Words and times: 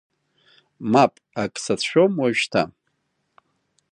Мап, 0.91 1.13
акы 1.41 1.59
сацәшәом 1.63 2.13
уажәшьҭа. 2.21 2.63